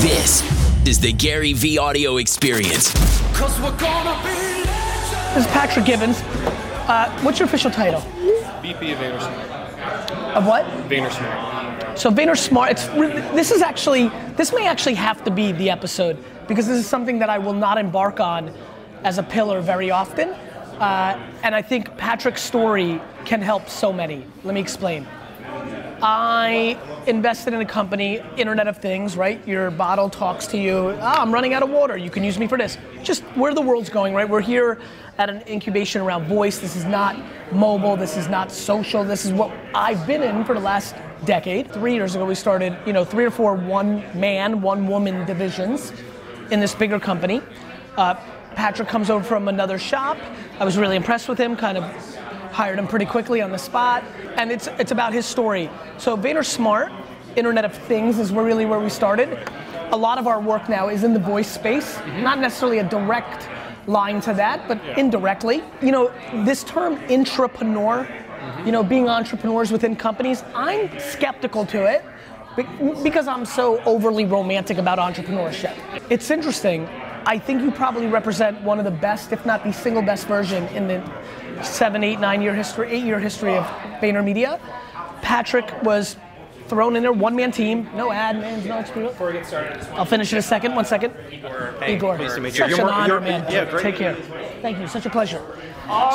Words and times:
This 0.00 0.40
is 0.88 0.98
the 0.98 1.12
GaryVee 1.12 1.78
audio 1.78 2.16
experience. 2.16 2.90
Cause 3.36 3.60
we're 3.60 3.76
gonna 3.76 4.18
be 4.22 4.62
This 5.34 5.44
is 5.44 5.46
Patrick 5.48 5.84
Givens. 5.84 6.22
Uh, 6.88 7.14
what's 7.20 7.38
your 7.38 7.46
official 7.46 7.70
title? 7.70 8.00
VP 8.62 8.92
of 8.92 8.98
VaynerSmart. 8.98 10.10
Of 10.34 10.46
what? 10.46 10.64
VaynerSmart. 10.88 11.98
So 11.98 12.10
VaynerSmart. 12.10 12.70
It's 12.70 12.86
this 13.34 13.50
is 13.50 13.60
actually 13.60 14.10
this 14.38 14.54
may 14.54 14.66
actually 14.66 14.94
have 14.94 15.22
to 15.24 15.30
be 15.30 15.52
the 15.52 15.68
episode 15.68 16.16
because 16.48 16.66
this 16.66 16.78
is 16.78 16.86
something 16.86 17.18
that 17.18 17.28
I 17.28 17.36
will 17.36 17.52
not 17.52 17.76
embark 17.76 18.20
on 18.20 18.54
as 19.04 19.18
a 19.18 19.22
pillar 19.22 19.60
very 19.60 19.90
often, 19.90 20.30
uh, 20.30 21.22
and 21.42 21.54
I 21.54 21.60
think 21.60 21.94
Patrick's 21.98 22.40
story 22.40 23.02
can 23.26 23.42
help 23.42 23.68
so 23.68 23.92
many. 23.92 24.24
Let 24.44 24.54
me 24.54 24.62
explain. 24.62 25.06
I 26.02 26.78
invested 27.06 27.52
in 27.52 27.60
a 27.60 27.66
company, 27.66 28.20
Internet 28.36 28.68
of 28.68 28.78
Things, 28.78 29.16
right? 29.16 29.46
Your 29.46 29.70
bottle 29.70 30.08
talks 30.08 30.46
to 30.48 30.58
you. 30.58 30.96
Ah, 31.00 31.20
I'm 31.20 31.32
running 31.32 31.52
out 31.52 31.62
of 31.62 31.70
water. 31.70 31.96
You 31.96 32.10
can 32.10 32.24
use 32.24 32.38
me 32.38 32.46
for 32.46 32.56
this. 32.56 32.78
Just 33.02 33.22
where 33.36 33.52
the 33.52 33.60
world's 33.60 33.90
going, 33.90 34.14
right? 34.14 34.28
We're 34.28 34.40
here 34.40 34.78
at 35.18 35.28
an 35.28 35.42
incubation 35.46 36.00
around 36.00 36.26
voice. 36.26 36.58
This 36.58 36.76
is 36.76 36.86
not 36.86 37.16
mobile. 37.52 37.96
This 37.96 38.16
is 38.16 38.28
not 38.28 38.50
social. 38.50 39.04
This 39.04 39.26
is 39.26 39.32
what 39.32 39.50
I've 39.74 40.06
been 40.06 40.22
in 40.22 40.44
for 40.44 40.54
the 40.54 40.60
last 40.60 40.94
decade. 41.26 41.70
Three 41.70 41.94
years 41.94 42.14
ago, 42.14 42.24
we 42.24 42.34
started, 42.34 42.76
you 42.86 42.94
know, 42.94 43.04
three 43.04 43.24
or 43.24 43.30
four 43.30 43.54
one-man, 43.54 44.62
one-woman 44.62 45.26
divisions 45.26 45.92
in 46.50 46.60
this 46.60 46.74
bigger 46.74 46.98
company. 46.98 47.42
Uh, 47.98 48.14
Patrick 48.54 48.88
comes 48.88 49.10
over 49.10 49.22
from 49.22 49.48
another 49.48 49.78
shop. 49.78 50.16
I 50.58 50.64
was 50.64 50.78
really 50.78 50.96
impressed 50.96 51.28
with 51.28 51.38
him. 51.38 51.56
Kind 51.56 51.76
of 51.76 51.84
hired 52.52 52.78
him 52.78 52.86
pretty 52.86 53.06
quickly 53.06 53.40
on 53.40 53.50
the 53.50 53.58
spot, 53.58 54.04
and 54.36 54.50
it's 54.50 54.68
it's 54.78 54.92
about 54.92 55.12
his 55.12 55.26
story. 55.26 55.70
So 55.98 56.16
VaynerSmart, 56.16 56.92
Internet 57.36 57.64
of 57.64 57.74
Things, 57.74 58.18
is 58.18 58.32
really 58.32 58.66
where 58.66 58.80
we 58.80 58.90
started. 58.90 59.38
A 59.92 59.96
lot 59.96 60.18
of 60.18 60.26
our 60.26 60.40
work 60.40 60.68
now 60.68 60.88
is 60.88 61.02
in 61.02 61.12
the 61.12 61.20
voice 61.20 61.50
space, 61.50 61.96
mm-hmm. 61.96 62.22
not 62.22 62.38
necessarily 62.38 62.78
a 62.78 62.84
direct 62.88 63.48
line 63.86 64.20
to 64.22 64.32
that, 64.34 64.68
but 64.68 64.80
indirectly. 64.98 65.62
You 65.82 65.90
know, 65.90 66.12
this 66.44 66.62
term 66.64 66.96
intrapreneur, 67.08 68.06
mm-hmm. 68.06 68.66
you 68.66 68.72
know, 68.72 68.84
being 68.84 69.08
entrepreneurs 69.08 69.72
within 69.72 69.96
companies, 69.96 70.44
I'm 70.54 70.96
skeptical 70.98 71.66
to 71.66 71.86
it 71.86 72.04
because 73.02 73.28
I'm 73.28 73.44
so 73.44 73.80
overly 73.84 74.24
romantic 74.24 74.78
about 74.78 74.98
entrepreneurship. 74.98 75.74
It's 76.10 76.30
interesting. 76.30 76.88
I 77.26 77.38
think 77.38 77.62
you 77.62 77.70
probably 77.70 78.06
represent 78.06 78.60
one 78.62 78.78
of 78.78 78.84
the 78.84 78.90
best, 78.90 79.32
if 79.32 79.44
not 79.46 79.62
the 79.64 79.72
single 79.72 80.02
best 80.02 80.26
version 80.26 80.66
in 80.68 80.88
the 80.88 81.02
seven, 81.62 82.02
eight, 82.02 82.18
nine 82.20 82.40
year 82.42 82.54
history, 82.54 82.90
eight 82.90 83.04
year 83.04 83.18
history 83.20 83.56
of 83.56 83.64
VaynerMedia. 84.00 84.58
Patrick 85.22 85.70
was 85.82 86.16
thrown 86.66 86.96
in 86.96 87.02
there, 87.02 87.12
one 87.12 87.34
man 87.36 87.50
team, 87.52 87.88
no 87.94 88.08
admins, 88.10 88.64
no 88.64 88.78
experience. 88.78 89.12
Before 89.12 89.26
we 89.28 89.32
get 89.34 89.46
started, 89.46 89.82
I'll 89.92 90.04
finish 90.04 90.32
in 90.32 90.38
a 90.38 90.42
second, 90.42 90.74
one 90.74 90.84
second. 90.84 91.12
Igor, 91.30 91.74
Igor, 91.86 92.16
pleased 92.16 92.34
to 92.36 92.40
meet 92.40 92.52
you. 92.54 92.58
such 92.60 92.70
You're 92.70 92.80
an 92.80 92.86
more- 92.86 92.94
honor, 92.94 93.20
man. 93.20 93.44
Yeah, 93.50 93.64
great. 93.68 93.82
Take 93.82 93.96
care. 93.96 94.14
Thank 94.62 94.78
you, 94.78 94.86
such 94.86 95.04
a 95.06 95.10
pleasure. 95.10 95.42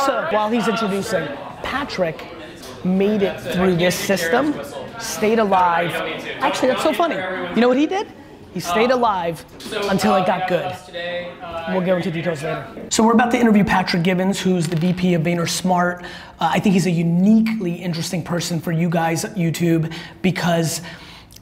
So 0.06 0.28
while 0.32 0.50
he's 0.50 0.68
introducing, 0.68 1.28
Patrick 1.62 2.24
made 2.86 3.22
it 3.22 3.40
through 3.42 3.76
this 3.76 3.96
system, 3.96 4.54
stayed 5.00 5.40
alive. 5.40 5.92
Actually, 6.40 6.70
that's 6.70 6.84
so 6.84 6.94
funny. 6.94 7.16
You 7.56 7.62
know 7.62 7.68
what 7.68 7.78
he 7.78 7.86
did? 7.88 8.08
He 8.56 8.62
stayed 8.62 8.92
alive 8.92 9.44
until 9.90 10.16
it 10.16 10.26
got 10.26 10.48
good. 10.48 10.74
We'll 11.72 11.86
go 11.86 11.98
into 11.98 12.10
details 12.10 12.42
later. 12.42 12.88
So 12.90 13.04
we're 13.04 13.12
about 13.12 13.32
to 13.32 13.38
interview 13.38 13.66
Patrick 13.66 14.04
Givens, 14.04 14.40
who's 14.40 14.66
the 14.66 14.78
VP 14.78 15.14
of 15.14 15.24
VaynerSmart. 15.24 16.06
Uh, 16.06 16.08
I 16.40 16.62
think 16.62 16.72
he's 16.72 16.86
a 16.86 16.92
uniquely 16.92 17.74
interesting 17.74 18.24
person 18.24 18.62
for 18.62 18.72
you 18.72 18.90
guys 18.90 19.26
at 19.26 19.36
YouTube 19.36 19.94
because 20.22 20.82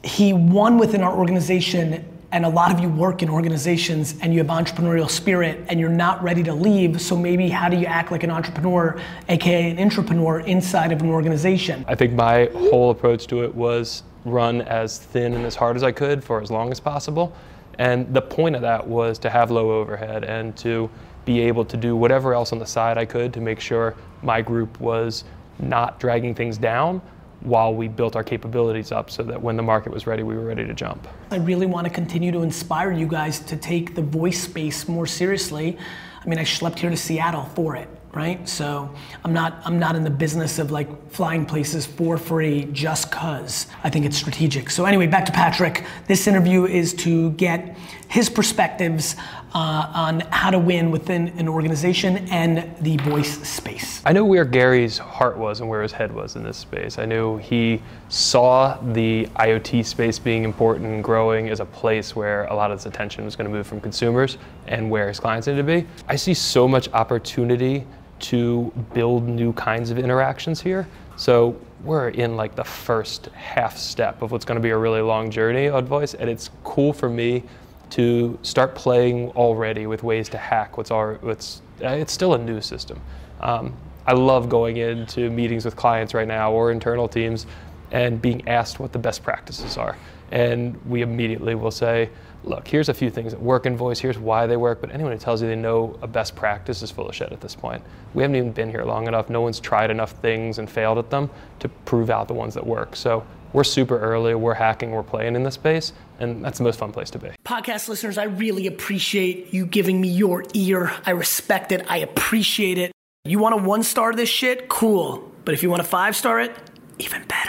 he 0.02 0.32
won 0.32 0.76
within 0.76 1.04
our 1.04 1.16
organization 1.16 2.04
and 2.32 2.44
a 2.44 2.48
lot 2.48 2.72
of 2.72 2.80
you 2.80 2.88
work 2.88 3.22
in 3.22 3.30
organizations 3.30 4.16
and 4.20 4.34
you 4.34 4.40
have 4.40 4.48
entrepreneurial 4.48 5.08
spirit 5.08 5.64
and 5.68 5.78
you're 5.78 5.88
not 5.88 6.20
ready 6.20 6.42
to 6.42 6.52
leave 6.52 7.00
so 7.00 7.16
maybe 7.16 7.48
how 7.48 7.68
do 7.68 7.76
you 7.76 7.86
act 7.86 8.10
like 8.10 8.24
an 8.24 8.30
entrepreneur 8.30 9.00
aka 9.28 9.70
an 9.70 9.76
intrapreneur 9.76 10.44
inside 10.46 10.90
of 10.90 11.00
an 11.00 11.08
organization 11.08 11.84
I 11.86 11.94
think 11.94 12.12
my 12.12 12.50
whole 12.52 12.90
approach 12.90 13.28
to 13.28 13.44
it 13.44 13.54
was 13.54 14.02
run 14.24 14.62
as 14.62 14.98
thin 14.98 15.34
and 15.34 15.44
as 15.44 15.54
hard 15.54 15.76
as 15.76 15.82
I 15.82 15.92
could 15.92 16.22
for 16.22 16.40
as 16.40 16.50
long 16.50 16.70
as 16.70 16.80
possible. 16.80 17.34
And 17.78 18.12
the 18.14 18.22
point 18.22 18.56
of 18.56 18.62
that 18.62 18.86
was 18.86 19.18
to 19.20 19.30
have 19.30 19.50
low 19.50 19.72
overhead 19.72 20.24
and 20.24 20.56
to 20.58 20.90
be 21.24 21.40
able 21.40 21.64
to 21.64 21.76
do 21.76 21.96
whatever 21.96 22.34
else 22.34 22.52
on 22.52 22.58
the 22.58 22.66
side 22.66 22.98
I 22.98 23.04
could 23.04 23.32
to 23.34 23.40
make 23.40 23.60
sure 23.60 23.94
my 24.22 24.42
group 24.42 24.78
was 24.80 25.24
not 25.58 25.98
dragging 25.98 26.34
things 26.34 26.58
down 26.58 27.00
while 27.40 27.74
we 27.74 27.88
built 27.88 28.16
our 28.16 28.24
capabilities 28.24 28.90
up 28.90 29.10
so 29.10 29.22
that 29.22 29.40
when 29.40 29.56
the 29.56 29.62
market 29.62 29.92
was 29.92 30.06
ready, 30.06 30.22
we 30.22 30.34
were 30.34 30.44
ready 30.44 30.66
to 30.66 30.74
jump. 30.74 31.06
i 31.30 31.36
really 31.36 31.66
want 31.66 31.86
to 31.86 31.92
continue 31.92 32.32
to 32.32 32.42
inspire 32.42 32.90
you 32.90 33.06
guys 33.06 33.38
to 33.38 33.56
take 33.56 33.94
the 33.94 34.02
voice 34.02 34.42
space 34.42 34.88
more 34.88 35.06
seriously 35.06 35.76
i 36.22 36.28
mean 36.28 36.38
i 36.38 36.44
slept 36.44 36.78
here 36.78 36.90
to 36.90 36.96
seattle 36.96 37.44
for 37.54 37.76
it 37.76 37.88
right 38.14 38.48
so 38.48 38.88
i'm 39.24 39.32
not 39.32 39.60
i'm 39.64 39.78
not 39.78 39.96
in 39.96 40.04
the 40.04 40.10
business 40.10 40.58
of 40.58 40.70
like 40.70 41.10
flying 41.10 41.44
places 41.44 41.84
for 41.84 42.16
free 42.16 42.64
just 42.72 43.10
cuz 43.10 43.66
i 43.82 43.90
think 43.90 44.06
it's 44.06 44.16
strategic 44.16 44.70
so 44.70 44.84
anyway 44.84 45.06
back 45.06 45.24
to 45.24 45.32
patrick 45.32 45.84
this 46.06 46.26
interview 46.26 46.66
is 46.66 46.94
to 46.94 47.30
get 47.32 47.76
his 48.08 48.30
perspectives 48.30 49.16
uh, 49.54 49.90
on 49.94 50.20
how 50.30 50.50
to 50.50 50.58
win 50.58 50.90
within 50.90 51.28
an 51.38 51.48
organization 51.48 52.28
and 52.28 52.70
the 52.80 52.96
voice 52.98 53.40
space 53.48 53.94
I 54.06 54.12
know 54.12 54.26
where 54.26 54.44
Gary's 54.44 54.98
heart 54.98 55.38
was 55.38 55.60
and 55.60 55.68
where 55.70 55.80
his 55.80 55.90
head 55.90 56.12
was 56.12 56.36
in 56.36 56.42
this 56.42 56.58
space. 56.58 56.98
I 56.98 57.06
knew 57.06 57.38
he 57.38 57.80
saw 58.10 58.76
the 58.92 59.24
IoT 59.36 59.82
space 59.86 60.18
being 60.18 60.44
important 60.44 60.86
and 60.88 61.02
growing 61.02 61.48
as 61.48 61.60
a 61.60 61.64
place 61.64 62.14
where 62.14 62.44
a 62.44 62.54
lot 62.54 62.70
of 62.70 62.80
his 62.80 62.84
attention 62.84 63.24
was 63.24 63.34
going 63.34 63.50
to 63.50 63.56
move 63.56 63.66
from 63.66 63.80
consumers 63.80 64.36
and 64.66 64.90
where 64.90 65.08
his 65.08 65.18
clients 65.18 65.46
needed 65.46 65.66
to 65.66 65.80
be. 65.80 65.86
I 66.06 66.16
see 66.16 66.34
so 66.34 66.68
much 66.68 66.90
opportunity 66.92 67.86
to 68.20 68.72
build 68.92 69.28
new 69.28 69.52
kinds 69.52 69.90
of 69.90 69.98
interactions 69.98 70.60
here. 70.60 70.86
So 71.16 71.56
we're 71.82 72.08
in 72.08 72.36
like 72.36 72.54
the 72.54 72.64
first 72.64 73.26
half 73.26 73.76
step 73.76 74.22
of 74.22 74.32
what's 74.32 74.44
going 74.44 74.56
to 74.56 74.62
be 74.62 74.70
a 74.70 74.78
really 74.78 75.02
long 75.02 75.30
journey 75.30 75.68
on 75.68 75.84
voice, 75.84 76.14
and 76.14 76.30
it's 76.30 76.50
cool 76.64 76.92
for 76.92 77.08
me 77.08 77.42
to 77.90 78.38
start 78.42 78.74
playing 78.74 79.30
already 79.30 79.86
with 79.86 80.02
ways 80.02 80.28
to 80.30 80.38
hack 80.38 80.76
what's 80.76 80.90
our 80.90 81.14
what's 81.16 81.60
uh, 81.82 81.88
it's 81.88 82.12
still 82.12 82.34
a 82.34 82.38
new 82.38 82.60
system. 82.60 83.00
Um, 83.40 83.74
I 84.06 84.12
love 84.12 84.48
going 84.48 84.78
into 84.78 85.30
meetings 85.30 85.64
with 85.64 85.76
clients 85.76 86.14
right 86.14 86.28
now 86.28 86.52
or 86.52 86.70
internal 86.70 87.08
teams 87.08 87.46
and 87.94 88.20
being 88.20 88.46
asked 88.48 88.80
what 88.80 88.92
the 88.92 88.98
best 88.98 89.22
practices 89.22 89.78
are. 89.78 89.96
And 90.32 90.84
we 90.84 91.02
immediately 91.02 91.54
will 91.54 91.70
say, 91.70 92.10
look, 92.42 92.66
here's 92.66 92.88
a 92.88 92.94
few 92.94 93.08
things 93.08 93.32
that 93.32 93.40
work 93.40 93.66
in 93.66 93.76
voice, 93.76 94.00
here's 94.00 94.18
why 94.18 94.46
they 94.48 94.56
work, 94.56 94.80
but 94.80 94.90
anyone 94.90 95.12
who 95.12 95.18
tells 95.18 95.40
you 95.40 95.46
they 95.48 95.54
know 95.54 95.96
a 96.02 96.06
best 96.08 96.34
practice 96.34 96.82
is 96.82 96.90
full 96.90 97.08
of 97.08 97.14
shit 97.14 97.30
at 97.30 97.40
this 97.40 97.54
point. 97.54 97.82
We 98.12 98.22
haven't 98.24 98.36
even 98.36 98.52
been 98.52 98.68
here 98.68 98.84
long 98.84 99.06
enough. 99.06 99.30
No 99.30 99.40
one's 99.40 99.60
tried 99.60 99.90
enough 99.90 100.10
things 100.20 100.58
and 100.58 100.68
failed 100.68 100.98
at 100.98 101.08
them 101.08 101.30
to 101.60 101.68
prove 101.86 102.10
out 102.10 102.26
the 102.26 102.34
ones 102.34 102.52
that 102.54 102.66
work. 102.66 102.96
So 102.96 103.24
we're 103.52 103.64
super 103.64 103.98
early, 103.98 104.34
we're 104.34 104.54
hacking, 104.54 104.90
we're 104.90 105.04
playing 105.04 105.36
in 105.36 105.44
this 105.44 105.54
space, 105.54 105.92
and 106.18 106.44
that's 106.44 106.58
the 106.58 106.64
most 106.64 106.78
fun 106.80 106.90
place 106.90 107.10
to 107.10 107.18
be. 107.18 107.28
podcast 107.44 107.88
listeners 107.88 108.18
i 108.18 108.24
really 108.24 108.66
appreciate 108.66 109.52
you 109.54 109.66
giving 109.66 110.00
me 110.00 110.08
your 110.08 110.42
ear 110.54 110.92
i 111.06 111.10
respect 111.10 111.70
it 111.72 111.84
i 111.88 111.98
appreciate 111.98 112.78
it 112.78 112.90
you 113.24 113.38
want 113.38 113.56
to 113.56 113.62
one 113.62 113.82
star 113.82 114.12
this 114.12 114.28
shit 114.28 114.68
cool 114.68 115.32
but 115.44 115.54
if 115.54 115.62
you 115.62 115.70
want 115.70 115.82
to 115.82 115.88
five 115.88 116.14
star 116.16 116.40
it 116.40 116.52
even 116.98 117.22
better 117.26 117.43